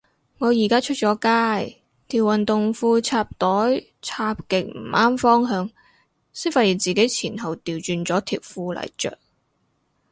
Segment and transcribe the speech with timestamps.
[0.39, 3.47] 我而家出咗街，條運動褲插袋
[4.01, 5.69] 插極唔啱方向，
[6.33, 9.15] 先發現自己前後掉轉咗條褲嚟着